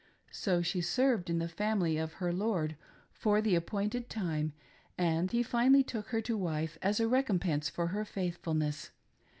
So 0.31 0.63
she 0.63 0.81
served 0.81 1.29
in 1.29 1.37
the 1.37 1.47
family 1.47 1.97
of 1.99 2.13
her 2.13 2.33
lord 2.33 2.75
for 3.11 3.39
the 3.39 3.53
appointed 3.53 4.09
time, 4.09 4.51
and 4.97 5.29
he 5.31 5.43
finally 5.43 5.83
took 5.83 6.07
her 6.07 6.21
to 6.21 6.35
wife 6.35 6.79
as 6.81 6.99
a 6.99 7.07
recompense 7.07 7.69
for 7.69 7.89
her 7.89 8.03
faithfulness. 8.03 8.89